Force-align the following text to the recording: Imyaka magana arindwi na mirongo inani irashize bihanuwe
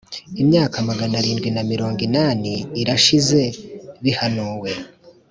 Imyaka 0.41 0.75
magana 0.89 1.13
arindwi 1.21 1.49
na 1.55 1.63
mirongo 1.71 1.99
inani 2.07 2.53
irashize 2.81 3.41
bihanuwe 4.03 4.71